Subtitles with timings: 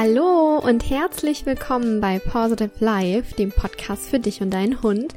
[0.00, 5.12] Hallo und herzlich willkommen bei Positive Life, dem Podcast für dich und deinen Hund.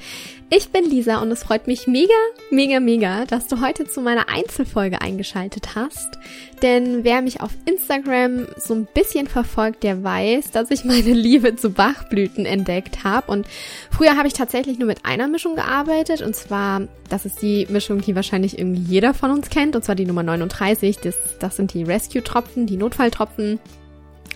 [0.50, 2.16] Ich bin Lisa und es freut mich mega,
[2.50, 6.18] mega, mega, dass du heute zu meiner Einzelfolge eingeschaltet hast.
[6.64, 11.56] Denn wer mich auf Instagram so ein bisschen verfolgt, der weiß, dass ich meine Liebe
[11.56, 13.32] zu Bachblüten entdeckt habe.
[13.32, 13.46] Und
[13.92, 16.24] früher habe ich tatsächlich nur mit einer Mischung gearbeitet.
[16.24, 19.76] Und zwar, das ist die Mischung, die wahrscheinlich irgendwie jeder von uns kennt.
[19.76, 20.98] Und zwar die Nummer 39.
[20.98, 23.60] Das, das sind die Rescue-Tropfen, die Notfalltropfen.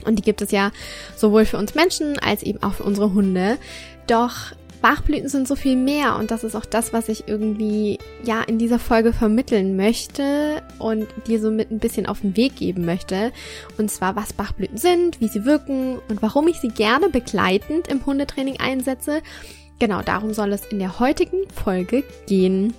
[0.06, 0.72] Und die gibt es ja
[1.16, 3.58] sowohl für uns Menschen als eben auch für unsere Hunde.
[4.08, 4.54] Doch
[4.86, 8.60] Bachblüten sind so viel mehr und das ist auch das, was ich irgendwie ja in
[8.60, 13.32] dieser Folge vermitteln möchte und dir so mit ein bisschen auf den Weg geben möchte.
[13.80, 18.06] Und zwar, was Bachblüten sind, wie sie wirken und warum ich sie gerne begleitend im
[18.06, 19.24] Hundetraining einsetze.
[19.80, 22.74] Genau darum soll es in der heutigen Folge gehen.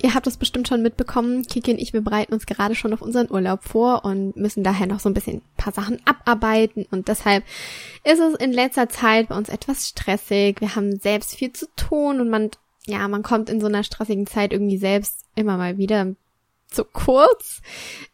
[0.00, 3.02] Ihr habt es bestimmt schon mitbekommen, Kiki und ich, wir bereiten uns gerade schon auf
[3.02, 7.08] unseren Urlaub vor und müssen daher noch so ein bisschen ein paar Sachen abarbeiten und
[7.08, 7.44] deshalb
[8.04, 10.60] ist es in letzter Zeit bei uns etwas stressig.
[10.60, 12.50] Wir haben selbst viel zu tun und man,
[12.86, 16.14] ja, man kommt in so einer stressigen Zeit irgendwie selbst immer mal wieder
[16.66, 17.60] zu kurz.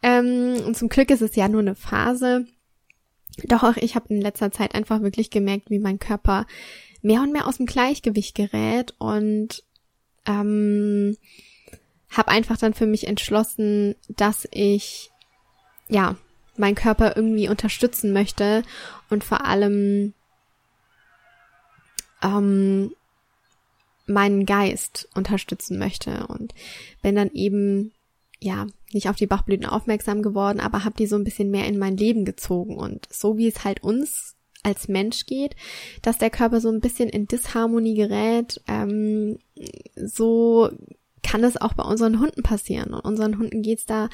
[0.02, 2.46] Ähm, und zum Glück ist es ja nur eine Phase.
[3.44, 6.46] Doch auch ich habe in letzter Zeit einfach wirklich gemerkt, wie mein Körper
[7.02, 9.62] mehr und mehr aus dem Gleichgewicht gerät und
[10.26, 11.16] ähm,
[12.10, 15.10] habe einfach dann für mich entschlossen, dass ich
[15.88, 16.16] ja
[16.56, 18.62] meinen Körper irgendwie unterstützen möchte
[19.10, 20.14] und vor allem
[22.22, 22.92] ähm,
[24.06, 26.54] meinen Geist unterstützen möchte und
[27.02, 27.92] bin dann eben
[28.40, 31.78] ja nicht auf die Bachblüten aufmerksam geworden, aber habe die so ein bisschen mehr in
[31.78, 35.54] mein Leben gezogen und so wie es halt uns als Mensch geht,
[36.02, 39.38] dass der Körper so ein bisschen in Disharmonie gerät, ähm,
[39.94, 40.70] so
[41.28, 42.94] kann das auch bei unseren Hunden passieren.
[42.94, 44.08] Und unseren Hunden geht's da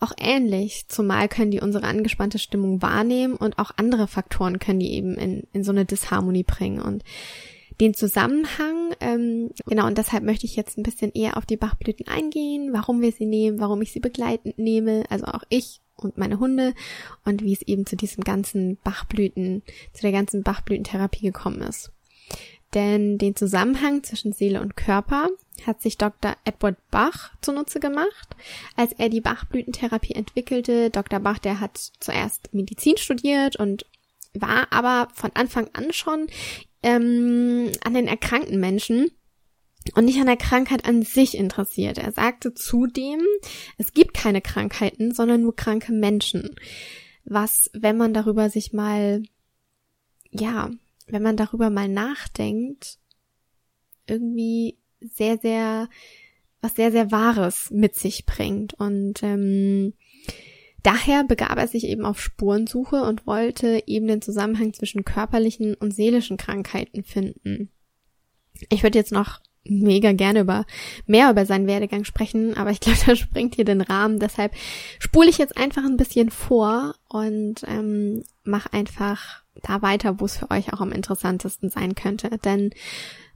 [0.00, 0.84] auch ähnlich.
[0.88, 5.46] Zumal können die unsere angespannte Stimmung wahrnehmen und auch andere Faktoren können die eben in,
[5.54, 6.82] in so eine Disharmonie bringen.
[6.82, 7.04] Und
[7.80, 12.06] den Zusammenhang, ähm, genau, und deshalb möchte ich jetzt ein bisschen eher auf die Bachblüten
[12.06, 16.38] eingehen, warum wir sie nehmen, warum ich sie begleitend nehme, also auch ich und meine
[16.38, 16.74] Hunde
[17.24, 19.62] und wie es eben zu diesem ganzen Bachblüten,
[19.94, 21.92] zu der ganzen Bachblütentherapie gekommen ist.
[22.74, 25.30] Denn den Zusammenhang zwischen Seele und Körper
[25.66, 26.36] hat sich Dr.
[26.44, 28.36] Edward Bach zunutze gemacht,
[28.76, 30.90] als er die Bachblütentherapie entwickelte.
[30.90, 31.20] Dr.
[31.20, 33.86] Bach, der hat zuerst Medizin studiert und
[34.34, 36.26] war aber von Anfang an schon
[36.82, 39.10] ähm, an den erkrankten Menschen
[39.94, 41.98] und nicht an der Krankheit an sich interessiert.
[41.98, 43.20] Er sagte zudem,
[43.78, 46.56] es gibt keine Krankheiten, sondern nur kranke Menschen.
[47.24, 49.22] Was, wenn man darüber sich mal,
[50.30, 50.70] ja,
[51.10, 52.98] wenn man darüber mal nachdenkt,
[54.06, 55.88] irgendwie sehr, sehr,
[56.60, 58.74] was sehr, sehr Wahres mit sich bringt.
[58.74, 59.94] Und ähm,
[60.82, 65.94] daher begab er sich eben auf Spurensuche und wollte eben den Zusammenhang zwischen körperlichen und
[65.94, 67.70] seelischen Krankheiten finden.
[68.70, 70.64] Ich würde jetzt noch mega gerne über
[71.06, 74.18] mehr über seinen Werdegang sprechen, aber ich glaube, das springt hier den Rahmen.
[74.18, 74.54] Deshalb
[74.98, 80.36] spule ich jetzt einfach ein bisschen vor und ähm, mach einfach da weiter, wo es
[80.36, 82.30] für euch auch am interessantesten sein könnte.
[82.38, 82.70] Denn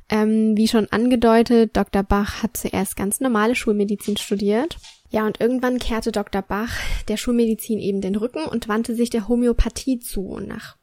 [0.08, 2.02] ähm, wie schon angedeutet, Dr.
[2.02, 4.76] Bach hat zuerst ganz normale Schulmedizin studiert.
[5.10, 6.42] Ja, und irgendwann kehrte Dr.
[6.42, 6.72] Bach
[7.08, 10.26] der Schulmedizin eben den Rücken und wandte sich der Homöopathie zu.
[10.26, 10.76] Und nach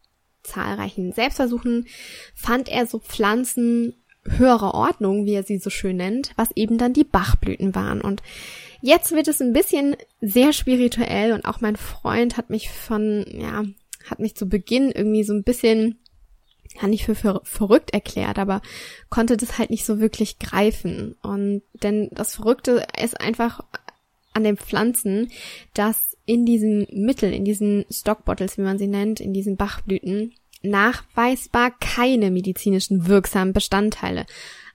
[0.44, 1.88] zahlreichen Selbstversuchen
[2.36, 3.96] fand er so Pflanzen
[4.26, 8.02] höherer Ordnung, wie er sie so schön nennt, was eben dann die Bachblüten waren.
[8.02, 8.22] Und
[8.82, 13.64] jetzt wird es ein bisschen sehr spirituell und auch mein Freund hat mich von, ja,
[14.06, 16.00] hat mich zu Beginn irgendwie so ein bisschen,
[16.82, 18.62] ja nicht für, für verrückt erklärt, aber
[19.10, 21.16] konnte das halt nicht so wirklich greifen.
[21.22, 23.62] Und denn das Verrückte ist einfach
[24.34, 25.32] an den Pflanzen,
[25.74, 31.72] dass in diesen Mitteln, in diesen Stockbottles, wie man sie nennt, in diesen Bachblüten, nachweisbar
[31.80, 34.26] keine medizinischen wirksamen Bestandteile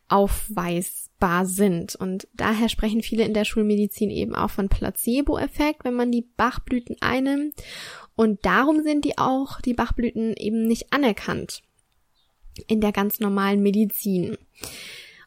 [0.09, 1.95] aufweisbar sind.
[1.95, 6.97] Und daher sprechen viele in der Schulmedizin eben auch von Placebo-Effekt, wenn man die Bachblüten
[7.01, 7.55] einnimmt.
[8.17, 11.63] Und darum sind die auch, die Bachblüten eben nicht anerkannt
[12.69, 14.37] in der ganz normalen Medizin.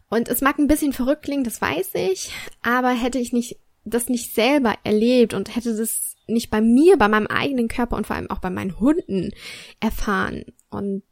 [0.10, 2.32] Und es mag ein bisschen verrückt klingen, das weiß ich,
[2.62, 3.58] aber hätte ich nicht
[3.90, 8.06] das nicht selber erlebt und hätte das nicht bei mir, bei meinem eigenen Körper und
[8.06, 9.32] vor allem auch bei meinen Hunden
[9.80, 10.44] erfahren.
[10.70, 11.04] Und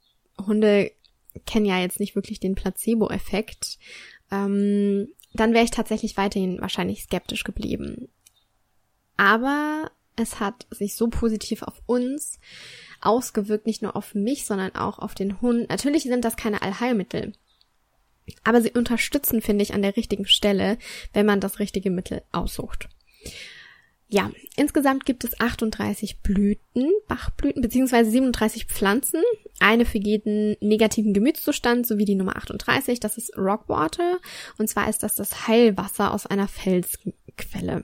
[0.45, 0.91] Hunde
[1.45, 3.79] kennen ja jetzt nicht wirklich den Placebo-Effekt.
[4.31, 8.09] Ähm, dann wäre ich tatsächlich weiterhin wahrscheinlich skeptisch geblieben.
[9.17, 12.39] Aber es hat sich so positiv auf uns
[13.01, 15.69] ausgewirkt, nicht nur auf mich, sondern auch auf den Hund.
[15.69, 17.33] Natürlich sind das keine Allheilmittel.
[18.43, 20.77] Aber sie unterstützen, finde ich, an der richtigen Stelle,
[21.13, 22.89] wenn man das richtige Mittel aussucht.
[24.07, 29.21] Ja, insgesamt gibt es 38 Blüten, Bachblüten, beziehungsweise 37 Pflanzen.
[29.59, 34.19] Eine für jeden negativen Gemütszustand, sowie die Nummer 38, das ist Rockwater.
[34.57, 37.83] Und zwar ist das das Heilwasser aus einer Felsquelle.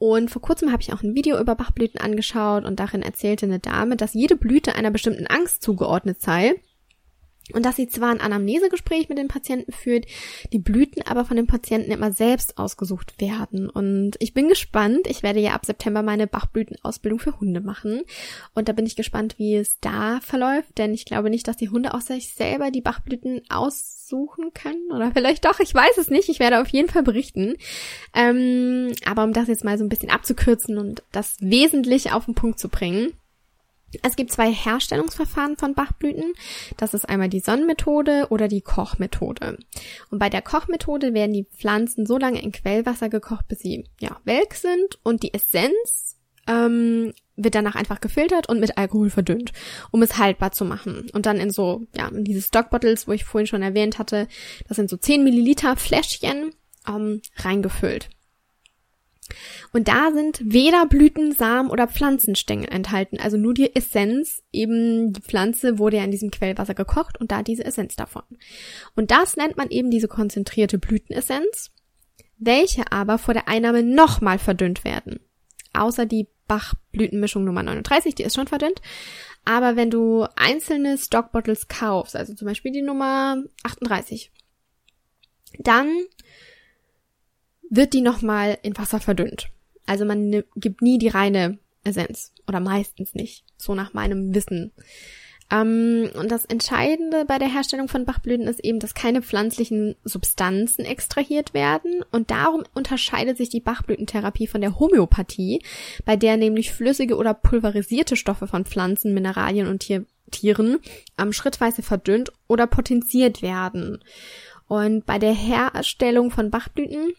[0.00, 3.58] Und vor kurzem habe ich auch ein Video über Bachblüten angeschaut und darin erzählte eine
[3.58, 6.54] Dame, dass jede Blüte einer bestimmten Angst zugeordnet sei
[7.54, 10.06] und dass sie zwar ein Anamnesegespräch mit den Patienten führt,
[10.52, 13.68] die Blüten aber von den Patienten immer selbst ausgesucht werden.
[13.68, 15.06] Und ich bin gespannt.
[15.06, 18.02] Ich werde ja ab September meine Bachblütenausbildung für Hunde machen.
[18.54, 21.68] Und da bin ich gespannt, wie es da verläuft, denn ich glaube nicht, dass die
[21.68, 24.90] Hunde aus sich selber die Bachblüten aussuchen können.
[24.92, 26.28] Oder vielleicht doch, ich weiß es nicht.
[26.28, 27.54] Ich werde auf jeden Fall berichten.
[28.14, 32.34] Ähm, aber um das jetzt mal so ein bisschen abzukürzen und das Wesentliche auf den
[32.34, 33.12] Punkt zu bringen.
[34.02, 36.32] Es gibt zwei Herstellungsverfahren von Bachblüten.
[36.76, 39.58] Das ist einmal die Sonnenmethode oder die Kochmethode.
[40.10, 44.20] Und bei der Kochmethode werden die Pflanzen so lange in Quellwasser gekocht, bis sie ja
[44.24, 46.16] welk sind und die Essenz
[46.46, 49.52] ähm, wird danach einfach gefiltert und mit Alkohol verdünnt,
[49.90, 51.08] um es haltbar zu machen.
[51.12, 54.28] Und dann in so, ja, in diese Stockbottles, wo ich vorhin schon erwähnt hatte,
[54.68, 56.52] das sind so 10 Milliliter Fläschchen,
[56.88, 58.10] ähm, reingefüllt.
[59.72, 65.22] Und da sind weder Blüten, Samen oder Pflanzenstängel enthalten, also nur die Essenz, eben die
[65.22, 68.22] Pflanze wurde ja in diesem Quellwasser gekocht und da diese Essenz davon.
[68.94, 71.70] Und das nennt man eben diese konzentrierte Blütenessenz,
[72.38, 75.20] welche aber vor der Einnahme nochmal verdünnt werden.
[75.72, 78.80] Außer die Bachblütenmischung Nummer 39, die ist schon verdünnt.
[79.44, 84.32] Aber wenn du einzelne Stockbottles kaufst, also zum Beispiel die Nummer 38,
[85.58, 85.88] dann
[87.70, 89.48] wird die nochmal in Wasser verdünnt.
[89.86, 94.72] Also man gibt nie die reine Essenz oder meistens nicht, so nach meinem Wissen.
[95.50, 100.84] Ähm, und das Entscheidende bei der Herstellung von Bachblüten ist eben, dass keine pflanzlichen Substanzen
[100.84, 105.62] extrahiert werden und darum unterscheidet sich die Bachblütentherapie von der Homöopathie,
[106.04, 110.78] bei der nämlich flüssige oder pulverisierte Stoffe von Pflanzen, Mineralien und Tier Tieren
[111.18, 113.98] ähm, schrittweise verdünnt oder potenziert werden.
[114.68, 117.12] Und bei der Herstellung von Bachblüten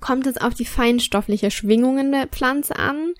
[0.00, 3.14] kommt es auf die feinstoffliche Schwingungen der Pflanze an,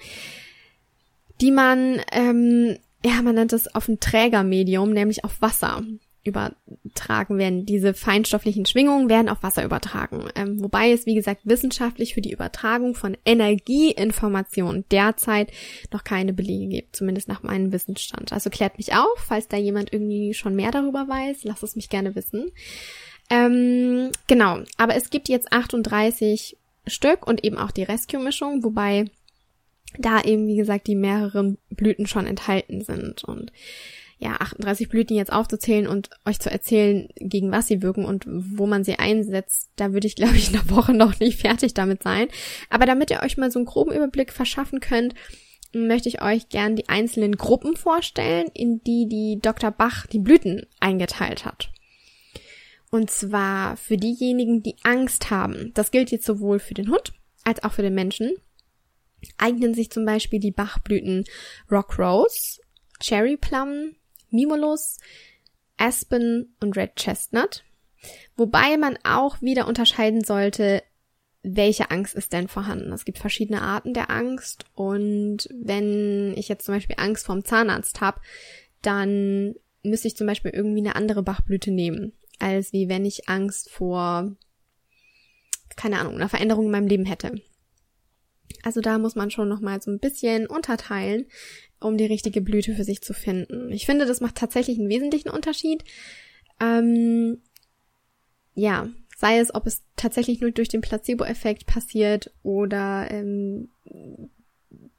[1.41, 5.83] die man, ähm, ja, man nennt es auf ein Trägermedium, nämlich auf Wasser
[6.25, 7.67] übertragen werden.
[7.67, 10.29] Diese feinstofflichen Schwingungen werden auf Wasser übertragen.
[10.37, 15.51] Ähm, wobei es, wie gesagt, wissenschaftlich für die Übertragung von Energieinformationen derzeit
[15.93, 18.33] noch keine Belege gibt, zumindest nach meinem Wissensstand.
[18.33, 21.89] Also klärt mich auf, falls da jemand irgendwie schon mehr darüber weiß, lasst es mich
[21.89, 22.53] gerne wissen.
[23.29, 29.11] Ähm, genau, aber es gibt jetzt 38 Stück und eben auch die Rescue-Mischung, wobei
[29.99, 33.25] da eben, wie gesagt, die mehreren Blüten schon enthalten sind.
[33.25, 33.53] Und
[34.19, 38.67] ja, 38 Blüten jetzt aufzuzählen und euch zu erzählen, gegen was sie wirken und wo
[38.67, 42.03] man sie einsetzt, da würde ich, glaube ich, in der Woche noch nicht fertig damit
[42.03, 42.29] sein.
[42.71, 45.15] Aber damit ihr euch mal so einen groben Überblick verschaffen könnt,
[45.75, 49.71] möchte ich euch gern die einzelnen Gruppen vorstellen, in die die Dr.
[49.71, 51.72] Bach die Blüten eingeteilt hat.
[52.93, 55.73] Und zwar für diejenigen, die Angst haben.
[55.73, 58.35] Das gilt jetzt sowohl für den Hund als auch für den Menschen.
[59.39, 61.25] Eignen sich zum Beispiel die Bachblüten
[61.71, 62.61] Rock Rose,
[63.01, 63.97] Cherry Plum,
[64.29, 64.99] Mimulus,
[65.79, 67.65] Aspen und Red Chestnut.
[68.37, 70.83] Wobei man auch wieder unterscheiden sollte,
[71.43, 72.93] welche Angst ist denn vorhanden.
[72.93, 78.03] Es gibt verschiedene Arten der Angst und wenn ich jetzt zum Beispiel Angst vorm Zahnarzt
[78.03, 78.21] habe,
[78.83, 83.71] dann müsste ich zum Beispiel irgendwie eine andere Bachblüte nehmen als wie wenn ich Angst
[83.71, 84.37] vor,
[85.77, 87.41] keine Ahnung, einer Veränderung in meinem Leben hätte.
[88.63, 91.27] Also da muss man schon nochmal so ein bisschen unterteilen,
[91.81, 93.73] um die richtige Blüte für sich zu finden.
[93.73, 95.85] Ich finde, das macht tatsächlich einen wesentlichen Unterschied.
[96.61, 97.43] Ähm,
[98.55, 103.69] ja, sei es, ob es tatsächlich nur durch den Placebo-Effekt passiert oder ähm,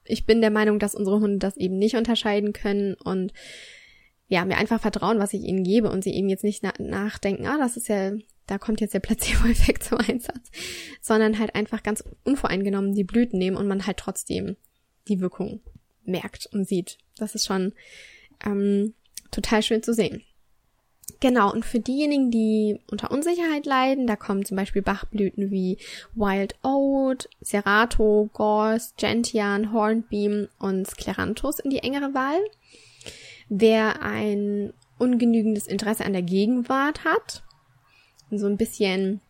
[0.05, 3.33] ich bin der Meinung, dass unsere Hunde das eben nicht unterscheiden können und
[4.33, 7.45] ja, mir einfach vertrauen, was ich ihnen gebe und sie eben jetzt nicht na nachdenken,
[7.45, 8.13] ah, das ist ja,
[8.47, 10.49] da kommt jetzt der Placebo-Effekt zum Einsatz,
[11.01, 14.57] sondern halt einfach ganz unvoreingenommen die Blüten nehmen und man halt trotzdem
[15.07, 15.61] die Wirkung
[16.03, 16.97] merkt und sieht.
[17.15, 17.73] Das ist schon
[18.43, 18.95] ähm,
[19.29, 20.23] total schön zu sehen.
[21.19, 25.77] Genau, und für diejenigen, die unter Unsicherheit leiden, da kommen zum Beispiel Bachblüten wie
[26.15, 32.39] Wild Oat, Serato, Gorse, Gentian, Hornbeam und Scleranthus in die engere Wahl.
[33.49, 37.43] Wer ein ungenügendes Interesse an der Gegenwart hat
[38.37, 39.21] so ein bisschen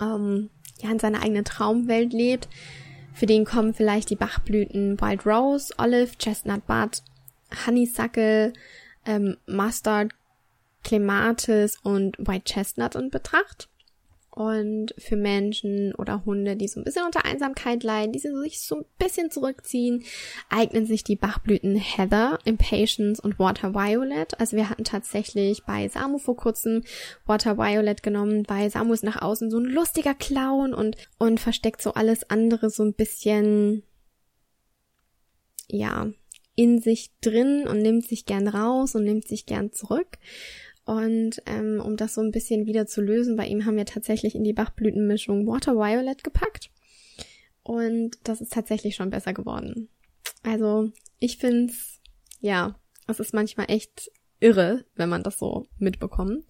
[0.00, 0.50] ähm,
[0.80, 2.48] ja, in seiner eigenen Traumwelt lebt,
[3.14, 7.02] für den kommen vielleicht die Bachblüten Wild Rose, Olive, Chestnut Bud,
[7.66, 8.52] Honeysuckle,
[9.04, 10.12] ähm, Mustard,
[10.82, 13.68] Clematis und White Chestnut in Betracht.
[14.34, 18.76] Und für Menschen oder Hunde, die so ein bisschen unter Einsamkeit leiden, die sich so
[18.76, 20.04] ein bisschen zurückziehen,
[20.48, 24.40] eignen sich die Bachblüten Heather, Impatience und Water Violet.
[24.40, 26.82] Also wir hatten tatsächlich bei Samu vor kurzem
[27.26, 31.82] Water Violet genommen, weil Samu ist nach außen so ein lustiger Clown und, und versteckt
[31.82, 33.82] so alles andere so ein bisschen,
[35.68, 36.10] ja,
[36.54, 40.18] in sich drin und nimmt sich gern raus und nimmt sich gern zurück.
[40.84, 44.34] Und ähm, um das so ein bisschen wieder zu lösen, bei ihm haben wir tatsächlich
[44.34, 46.70] in die Bachblütenmischung Water Violet gepackt.
[47.62, 49.88] Und das ist tatsächlich schon besser geworden.
[50.42, 52.00] Also ich find's,
[52.40, 52.74] ja,
[53.06, 54.10] es ist manchmal echt
[54.40, 56.46] irre, wenn man das so mitbekommt.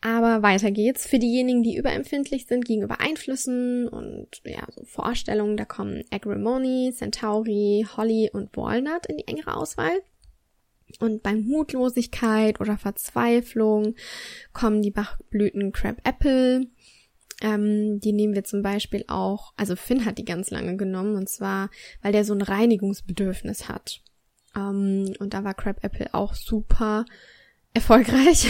[0.00, 1.06] Aber weiter geht's.
[1.06, 7.86] Für diejenigen, die überempfindlich sind gegenüber Einflüssen und ja, so Vorstellungen, da kommen Agrimony, Centauri,
[7.96, 10.02] Holly und Walnut in die engere Auswahl.
[11.00, 13.94] Und bei Mutlosigkeit oder Verzweiflung
[14.52, 16.66] kommen die Bachblüten Crab Apple.
[17.42, 21.28] Ähm, die nehmen wir zum Beispiel auch, also Finn hat die ganz lange genommen und
[21.28, 24.00] zwar, weil der so ein Reinigungsbedürfnis hat.
[24.56, 27.04] Ähm, und da war Crab Apple auch super
[27.74, 28.48] erfolgreich.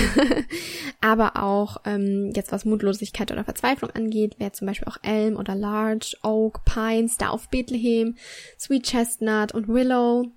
[1.01, 5.57] Aber auch ähm, jetzt was Mutlosigkeit oder Verzweiflung angeht, wäre zum Beispiel auch Elm oder
[5.57, 8.17] Large, Oak, Pine, Star of Bethlehem,
[8.59, 10.31] Sweet Chestnut und Willow.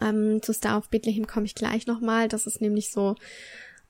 [0.00, 2.28] Ähm, zu Star of Bethlehem komme ich gleich nochmal.
[2.28, 3.16] Das ist nämlich so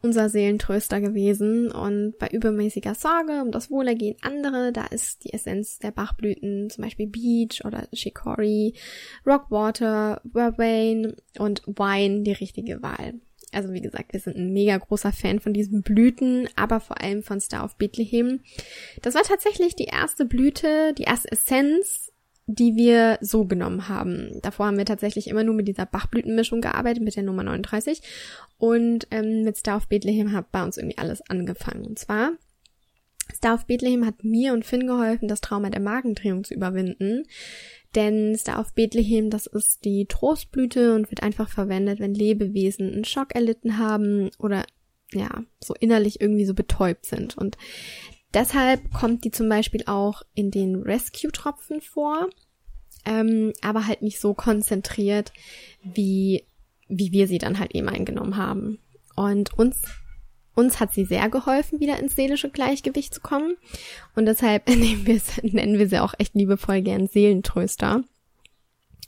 [0.02, 1.70] unser Seelentröster gewesen.
[1.70, 6.84] Und bei übermäßiger Sorge um das Wohlergehen anderer, da ist die Essenz der Bachblüten, zum
[6.84, 8.75] Beispiel Beach oder Chicory,
[9.26, 13.14] Rockwater, Vervain und Wine die richtige Wahl.
[13.52, 17.22] Also wie gesagt, wir sind ein mega großer Fan von diesen Blüten, aber vor allem
[17.22, 18.40] von Star of Bethlehem.
[19.02, 22.12] Das war tatsächlich die erste Blüte, die erste Essenz,
[22.46, 24.40] die wir so genommen haben.
[24.42, 28.02] Davor haben wir tatsächlich immer nur mit dieser Bachblütenmischung gearbeitet, mit der Nummer 39.
[28.58, 31.84] Und ähm, mit Star of Bethlehem hat bei uns irgendwie alles angefangen.
[31.84, 32.32] Und zwar,
[33.32, 37.25] Star of Bethlehem hat mir und Finn geholfen, das Trauma der Magendrehung zu überwinden.
[37.94, 43.04] Denn Star of Bethlehem, das ist die Trostblüte und wird einfach verwendet, wenn Lebewesen einen
[43.04, 44.64] Schock erlitten haben oder
[45.12, 47.37] ja, so innerlich irgendwie so betäubt sind.
[47.37, 47.56] Und
[48.35, 52.29] Deshalb kommt die zum Beispiel auch in den Rescue-Tropfen vor,
[53.05, 55.33] ähm, aber halt nicht so konzentriert,
[55.83, 56.45] wie,
[56.89, 58.79] wie wir sie dann halt eben eingenommen haben.
[59.17, 59.83] Und uns,
[60.55, 63.57] uns hat sie sehr geholfen, wieder ins seelische Gleichgewicht zu kommen.
[64.15, 68.03] Und deshalb nennen wir, nennen wir sie auch echt liebevoll gern Seelentröster.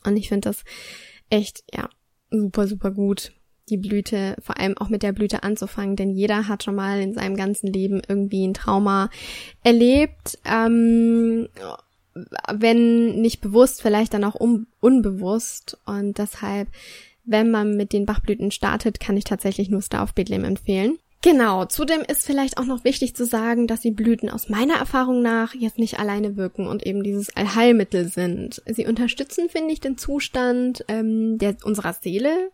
[0.05, 0.65] Und ich finde das
[1.31, 1.89] echt, ja,
[2.31, 3.33] super, super gut
[3.69, 7.15] die Blüte, vor allem auch mit der Blüte anzufangen, denn jeder hat schon mal in
[7.15, 9.11] seinem ganzen Leben irgendwie ein Trauma
[9.63, 11.49] erlebt, ähm,
[12.53, 16.69] wenn nicht bewusst, vielleicht dann auch un unbewusst und deshalb,
[17.25, 20.99] wenn man mit den Bachblüten startet, kann ich tatsächlich nur Star of Bethlehem empfehlen.
[21.25, 25.23] Genau, zudem ist vielleicht auch noch wichtig zu sagen, dass die Blüten aus meiner Erfahrung
[25.23, 28.63] nach jetzt nicht alleine wirken und eben dieses Allheilmittel sind.
[28.67, 32.51] Sie unterstützen, finde ich, den Zustand ähm, der unserer Seele,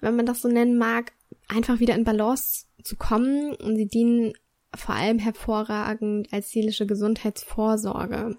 [0.00, 1.12] wenn man das so nennen mag,
[1.48, 4.32] einfach wieder in Balance zu kommen und sie dienen
[4.74, 8.36] vor allem hervorragend als seelische Gesundheitsvorsorge.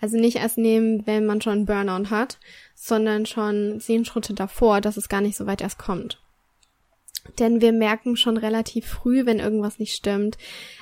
[0.00, 2.38] Also nicht erst nehmen, wenn man schon Burnout hat,
[2.74, 6.20] sondern schon zehn Schritte davor, dass es gar nicht so weit erst kommt.
[7.38, 10.38] Denn wir merken schon relativ früh, wenn irgendwas nicht stimmt.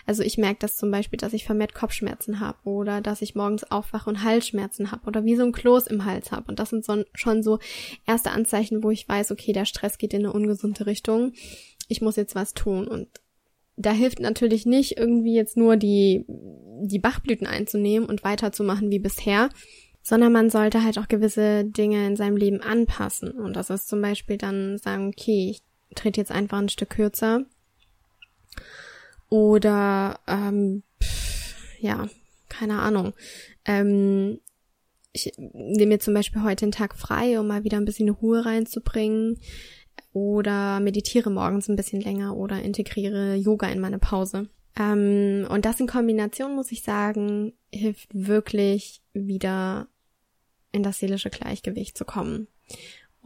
[0.06, 3.64] Also ich merke das zum Beispiel, dass ich vermehrt Kopfschmerzen habe oder dass ich morgens
[3.64, 6.46] aufwache und Halsschmerzen habe oder wie so ein Kloß im Hals habe.
[6.48, 7.58] Und das sind so, schon so
[8.06, 11.32] erste Anzeichen, wo ich weiß, okay, der Stress geht in eine ungesunde Richtung.
[11.88, 12.86] Ich muss jetzt was tun.
[12.86, 13.08] Und
[13.76, 16.24] da hilft natürlich nicht irgendwie jetzt nur die,
[16.82, 19.50] die Bachblüten einzunehmen und weiterzumachen wie bisher,
[20.02, 23.30] sondern man sollte halt auch gewisse Dinge in seinem Leben anpassen.
[23.30, 25.62] Und das ist zum Beispiel dann sagen, okay, ich
[25.94, 27.44] trete jetzt einfach ein Stück kürzer.
[29.28, 32.08] Oder, ähm, pff, ja,
[32.48, 33.12] keine Ahnung.
[33.64, 34.40] Ähm,
[35.12, 38.44] ich nehme mir zum Beispiel heute den Tag frei, um mal wieder ein bisschen Ruhe
[38.44, 39.38] reinzubringen.
[40.12, 44.48] Oder meditiere morgens ein bisschen länger oder integriere Yoga in meine Pause.
[44.78, 49.88] Ähm, und das in Kombination, muss ich sagen, hilft wirklich wieder
[50.72, 52.48] in das seelische Gleichgewicht zu kommen.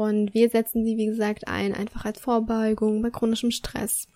[0.03, 4.09] Und wir setzen sie, wie gesagt, ein, einfach als Vorbeugung bei chronischem Stress.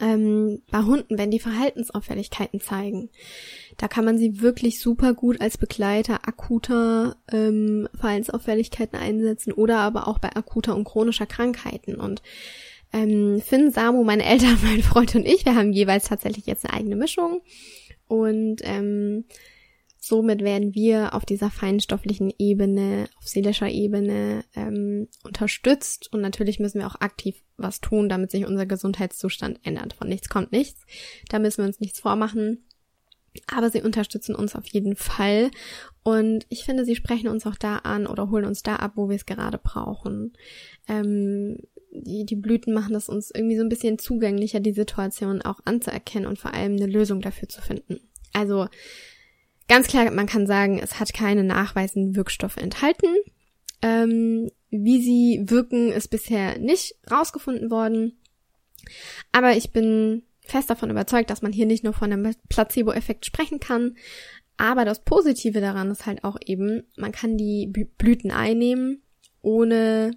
[0.00, 3.10] Ähm, bei Hunden, wenn die Verhaltensauffälligkeiten zeigen,
[3.76, 10.08] da kann man sie wirklich super gut als Begleiter akuter ähm, Verhaltensauffälligkeiten einsetzen oder aber
[10.08, 11.96] auch bei akuter und chronischer Krankheiten.
[11.96, 12.22] Und
[12.94, 16.72] ähm, Finn, Samu, meine Eltern, mein Freund und ich, wir haben jeweils tatsächlich jetzt eine
[16.72, 17.42] eigene Mischung.
[18.06, 19.24] Und ähm,
[20.08, 26.80] somit werden wir auf dieser feinstofflichen Ebene, auf seelischer Ebene ähm, unterstützt und natürlich müssen
[26.80, 29.92] wir auch aktiv was tun, damit sich unser Gesundheitszustand ändert.
[29.92, 30.84] Von nichts kommt nichts.
[31.28, 32.64] Da müssen wir uns nichts vormachen.
[33.46, 35.50] Aber sie unterstützen uns auf jeden Fall.
[36.02, 39.08] Und ich finde, sie sprechen uns auch da an oder holen uns da ab, wo
[39.08, 40.32] wir es gerade brauchen.
[40.88, 41.58] Ähm,
[41.92, 46.26] die, die Blüten machen es uns irgendwie so ein bisschen zugänglicher, die Situation auch anzuerkennen
[46.26, 48.00] und vor allem eine Lösung dafür zu finden.
[48.32, 48.68] Also
[49.68, 53.08] ganz klar, man kann sagen, es hat keine nachweisenden Wirkstoffe enthalten.
[53.80, 58.18] Ähm, wie sie wirken, ist bisher nicht rausgefunden worden.
[59.32, 63.60] Aber ich bin fest davon überzeugt, dass man hier nicht nur von einem Placebo-Effekt sprechen
[63.60, 63.96] kann.
[64.56, 69.02] Aber das Positive daran ist halt auch eben, man kann die Blüten einnehmen,
[69.40, 70.10] ohne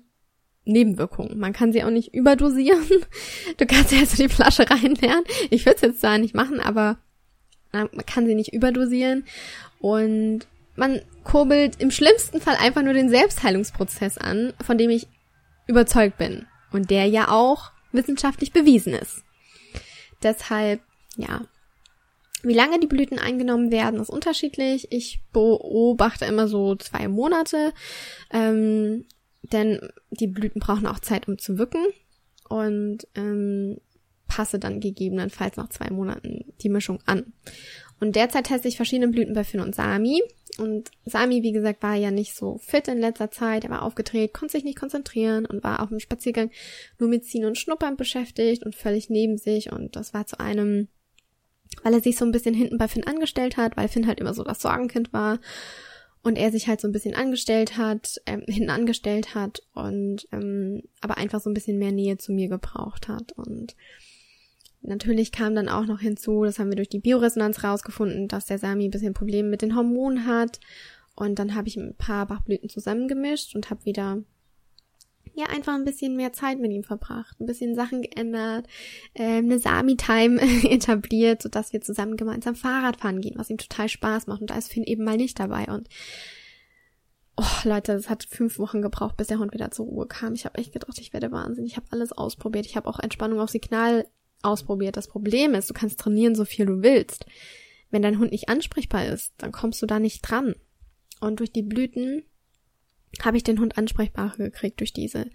[0.65, 1.37] Nebenwirkungen.
[1.37, 2.83] Man kann sie auch nicht überdosieren.
[3.57, 5.23] Du kannst ja also die Flasche reinleeren.
[5.49, 6.99] Ich würde es jetzt zwar nicht machen, aber
[7.71, 9.25] man kann sie nicht überdosieren.
[9.79, 15.07] Und man kurbelt im schlimmsten Fall einfach nur den Selbstheilungsprozess an, von dem ich
[15.67, 16.45] überzeugt bin.
[16.71, 19.23] Und der ja auch wissenschaftlich bewiesen ist.
[20.23, 20.81] Deshalb,
[21.17, 21.41] ja.
[22.43, 24.91] Wie lange die Blüten eingenommen werden, ist unterschiedlich.
[24.91, 27.73] Ich beobachte immer so zwei Monate.
[28.31, 29.05] Ähm,
[29.43, 31.85] denn die Blüten brauchen auch Zeit, um zu wirken
[32.47, 33.79] und ähm,
[34.31, 37.33] passe dann gegebenenfalls nach zwei Monaten die Mischung an.
[37.99, 40.21] Und derzeit teste ich verschiedene Blüten bei Finn und Sami.
[40.57, 43.65] Und Sami, wie gesagt, war ja nicht so fit in letzter Zeit.
[43.65, 46.49] Er war aufgedreht, konnte sich nicht konzentrieren und war auf dem Spaziergang
[46.97, 49.69] nur mit Ziehen und Schnuppern beschäftigt und völlig neben sich.
[49.69, 50.87] Und das war zu einem,
[51.83, 54.33] weil er sich so ein bisschen hinten bei Finn angestellt hat, weil Finn halt immer
[54.33, 55.39] so das Sorgenkind war
[56.23, 60.83] und er sich halt so ein bisschen angestellt hat, ähm, hinten angestellt hat und ähm,
[61.01, 63.33] aber einfach so ein bisschen mehr Nähe zu mir gebraucht hat.
[63.33, 63.75] Und
[64.81, 68.57] natürlich kam dann auch noch hinzu, das haben wir durch die Bioresonanz rausgefunden, dass der
[68.57, 70.59] Sami ein bisschen Probleme mit den Hormonen hat.
[71.15, 74.23] Und dann habe ich ein paar Bachblüten zusammengemischt und habe wieder
[75.33, 78.67] ja einfach ein bisschen mehr Zeit mit ihm verbracht, ein bisschen Sachen geändert,
[79.13, 84.27] äh, eine Sami-Time etabliert, sodass wir zusammen gemeinsam Fahrrad fahren gehen, was ihm total Spaß
[84.27, 84.41] macht.
[84.41, 85.65] Und da ist Finn eben mal nicht dabei.
[85.65, 85.87] Und
[87.37, 90.33] oh, Leute, es hat fünf Wochen gebraucht, bis der Hund wieder zur Ruhe kam.
[90.33, 91.71] Ich habe echt gedacht, ich werde wahnsinnig.
[91.71, 92.65] Ich habe alles ausprobiert.
[92.65, 94.05] Ich habe auch Entspannung auf Signal
[94.43, 94.97] ausprobiert.
[94.97, 97.25] Das Problem ist, du kannst trainieren, so viel du willst.
[97.89, 100.55] Wenn dein Hund nicht ansprechbar ist, dann kommst du da nicht dran.
[101.19, 102.23] Und durch die Blüten
[103.21, 105.29] habe ich den Hund ansprechbar gekriegt durch diese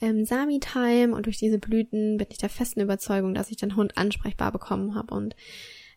[0.00, 3.98] ähm, Sami-Time und durch diese Blüten bin ich der festen Überzeugung, dass ich den Hund
[3.98, 5.36] ansprechbar bekommen habe und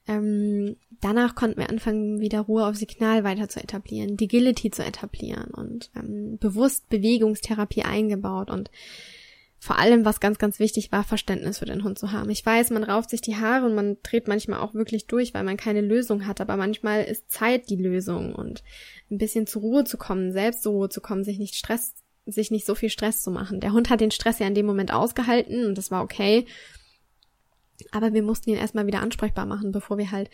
[0.06, 5.52] ähm, danach konnten wir anfangen, wieder Ruhe auf Signal weiter zu etablieren, Digility zu etablieren
[5.52, 8.70] und ähm, bewusst Bewegungstherapie eingebaut und
[9.64, 12.30] vor allem, was ganz, ganz wichtig war, Verständnis für den Hund zu haben.
[12.30, 15.46] Ich weiß, man rauft sich die Haare und man dreht manchmal auch wirklich durch, weil
[15.46, 18.62] man keine Lösung hat, aber manchmal ist Zeit die Lösung und
[19.10, 21.94] ein bisschen zur Ruhe zu kommen, selbst zur Ruhe zu kommen, sich nicht Stress,
[22.26, 23.62] sich nicht so viel Stress zu machen.
[23.62, 26.46] Der Hund hat den Stress ja in dem Moment ausgehalten und das war okay.
[27.92, 30.30] Aber wir mussten ihn erstmal wieder ansprechbar machen, bevor wir halt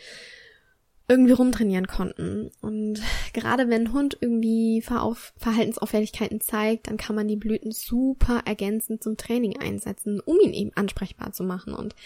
[1.10, 2.52] irgendwie rumtrainieren konnten.
[2.60, 9.02] Und gerade wenn ein Hund irgendwie Verhaltensauffälligkeiten zeigt, dann kann man die Blüten super ergänzend
[9.02, 11.74] zum Training einsetzen, um ihn eben ansprechbar zu machen.
[11.74, 11.96] Und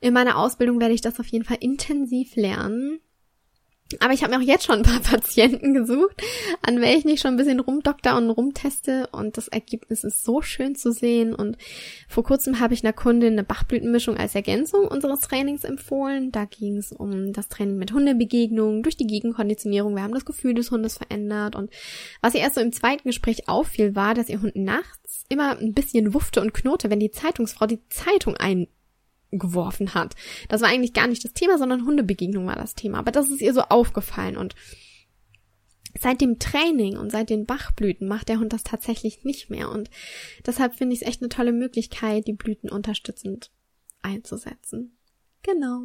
[0.00, 2.98] in meiner Ausbildung werde ich das auf jeden Fall intensiv lernen,
[4.00, 6.22] aber ich habe mir auch jetzt schon ein paar Patienten gesucht,
[6.62, 10.74] an welchen ich schon ein bisschen rumdokter und rumteste und das Ergebnis ist so schön
[10.74, 11.34] zu sehen.
[11.34, 11.58] Und
[12.08, 16.32] vor kurzem habe ich einer Kundin eine Bachblütenmischung als Ergänzung unseres Trainings empfohlen.
[16.32, 19.94] Da ging es um das Training mit Hundebegegnungen durch die Gegenkonditionierung.
[19.94, 21.70] Wir haben das Gefühl des Hundes verändert und
[22.22, 25.74] was ihr erst so im zweiten Gespräch auffiel, war, dass ihr Hund nachts immer ein
[25.74, 28.66] bisschen wuffte und knurrte, wenn die Zeitungsfrau die Zeitung ein
[29.38, 30.14] geworfen hat.
[30.48, 32.98] Das war eigentlich gar nicht das Thema, sondern Hundebegegnung war das Thema.
[32.98, 34.54] Aber das ist ihr so aufgefallen und
[36.00, 39.90] seit dem Training und seit den Bachblüten macht der Hund das tatsächlich nicht mehr und
[40.44, 43.52] deshalb finde ich es echt eine tolle Möglichkeit, die Blüten unterstützend
[44.02, 44.96] einzusetzen.
[45.42, 45.84] Genau.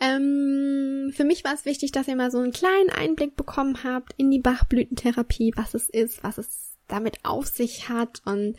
[0.00, 4.14] Ähm, für mich war es wichtig, dass ihr mal so einen kleinen Einblick bekommen habt
[4.16, 8.56] in die Bachblütentherapie, was es ist, was es damit auf sich hat und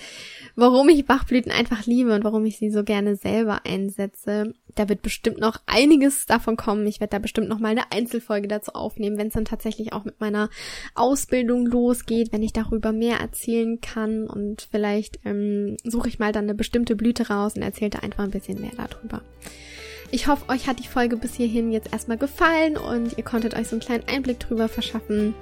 [0.56, 4.54] warum ich Bachblüten einfach liebe und warum ich sie so gerne selber einsetze.
[4.76, 6.88] Da wird bestimmt noch einiges davon kommen.
[6.88, 10.06] Ich werde da bestimmt noch mal eine Einzelfolge dazu aufnehmen, wenn es dann tatsächlich auch
[10.06, 10.50] mit meiner
[10.96, 16.46] Ausbildung losgeht, wenn ich darüber mehr erzählen kann und vielleicht ähm, suche ich mal dann
[16.46, 19.22] eine bestimmte Blüte raus und erzähle da einfach ein bisschen mehr darüber.
[20.14, 23.70] Ich hoffe, euch hat die Folge bis hierhin jetzt erstmal gefallen und ihr konntet euch
[23.70, 25.34] so einen kleinen Einblick drüber verschaffen.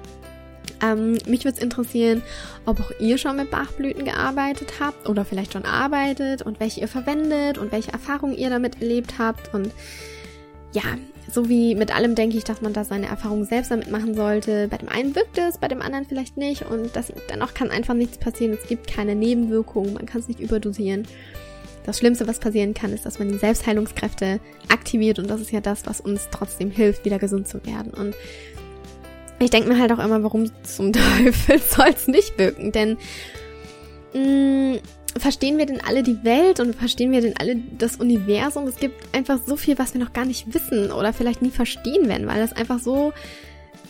[0.82, 2.22] Ähm, mich würde es interessieren,
[2.64, 6.88] ob auch ihr schon mit Bachblüten gearbeitet habt oder vielleicht schon arbeitet und welche ihr
[6.88, 9.52] verwendet und welche Erfahrungen ihr damit erlebt habt.
[9.52, 9.72] Und
[10.72, 10.82] ja,
[11.30, 14.68] so wie mit allem denke ich, dass man da seine Erfahrungen selbst damit machen sollte.
[14.68, 16.62] Bei dem einen wirkt es, bei dem anderen vielleicht nicht.
[16.62, 18.56] Und das, dennoch kann einfach nichts passieren.
[18.60, 21.06] Es gibt keine Nebenwirkungen, man kann es nicht überdosieren.
[21.84, 25.60] Das Schlimmste, was passieren kann, ist, dass man die Selbstheilungskräfte aktiviert und das ist ja
[25.60, 27.92] das, was uns trotzdem hilft, wieder gesund zu werden.
[27.92, 28.14] Und
[29.40, 32.72] ich denke mir halt auch immer, warum zum Teufel soll es nicht wirken?
[32.72, 32.98] Denn
[34.14, 34.78] mh, mm,
[35.18, 38.66] verstehen wir denn alle die Welt und verstehen wir denn alle das Universum?
[38.66, 42.08] Es gibt einfach so viel, was wir noch gar nicht wissen oder vielleicht nie verstehen
[42.08, 43.12] werden, weil das einfach so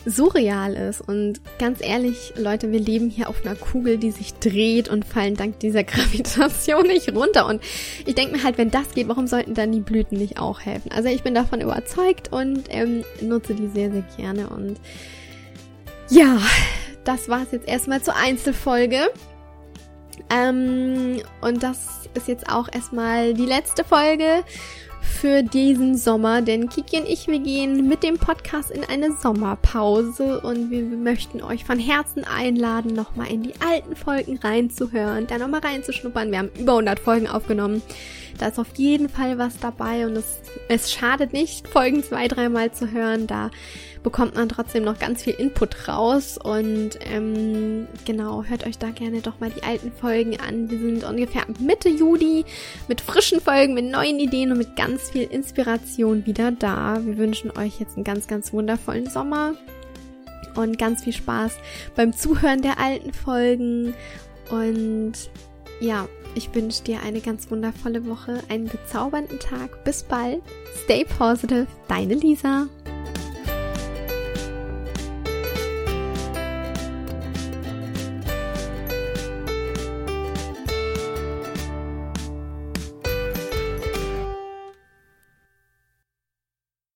[0.05, 1.01] surreal ist.
[1.01, 5.35] Und ganz ehrlich, Leute, wir leben hier auf einer Kugel, die sich dreht und fallen
[5.35, 7.45] dank dieser Gravitation nicht runter.
[7.45, 7.61] Und
[8.05, 10.91] ich denke mir halt, wenn das geht, warum sollten dann die Blüten nicht auch helfen?
[10.91, 14.49] Also ich bin davon überzeugt und ähm, nutze die sehr, sehr gerne.
[14.49, 14.77] Und
[16.11, 16.37] ja,
[17.05, 19.09] das war es jetzt erstmal zur Einzelfolge.
[20.29, 24.43] Ähm, und das ist jetzt auch erstmal die letzte Folge
[25.01, 30.41] für diesen Sommer, denn Kiki und ich, wir gehen mit dem Podcast in eine Sommerpause
[30.41, 35.61] und wir möchten euch von Herzen einladen, nochmal in die alten Folgen reinzuhören, da nochmal
[35.61, 36.31] reinzuschnuppern.
[36.31, 37.81] Wir haben über 100 Folgen aufgenommen.
[38.37, 42.71] Da ist auf jeden Fall was dabei und es, es schadet nicht, Folgen zwei, dreimal
[42.71, 43.27] zu hören.
[43.27, 43.49] Da
[44.03, 46.37] bekommt man trotzdem noch ganz viel Input raus.
[46.37, 50.69] Und ähm, genau, hört euch da gerne doch mal die alten Folgen an.
[50.69, 52.45] Wir sind ungefähr Mitte Juli
[52.87, 56.99] mit frischen Folgen, mit neuen Ideen und mit ganz viel Inspiration wieder da.
[57.03, 59.53] Wir wünschen euch jetzt einen ganz, ganz wundervollen Sommer
[60.55, 61.53] und ganz viel Spaß
[61.95, 63.93] beim Zuhören der alten Folgen.
[64.49, 65.13] Und
[65.79, 69.83] ja, ich wünsche dir eine ganz wundervolle Woche, einen bezaubernden Tag.
[69.83, 70.41] Bis bald.
[70.83, 72.67] Stay positive, deine Lisa.